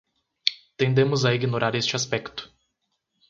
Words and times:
Tendemos 0.79 1.21
a 1.25 1.31
ignorar 1.35 1.75
este 1.75 1.95
aspecto 1.95 2.51